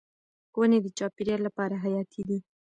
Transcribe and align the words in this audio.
ونې 0.57 0.79
د 0.81 0.87
چاپیریال 0.97 1.41
لپاره 1.47 1.75
حیاتي 1.83 2.21
دي. 2.29 2.39